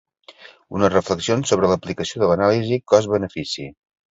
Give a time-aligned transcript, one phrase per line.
[0.77, 3.69] Unes reflexions sobre l'aplicació de l'anàlisi cost-benefici.